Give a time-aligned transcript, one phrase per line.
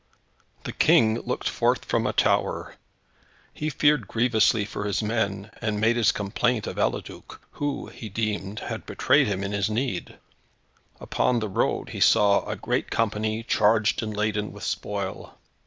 [0.63, 2.73] The King looked forth from a tower.
[3.53, 8.61] He feared grievously for his men, and made his complaint of Eliduc, who he deemed
[8.61, 10.17] had betrayed him in his need.
[10.99, 15.37] Upon the road he saw a great company, charged and laden with spoil.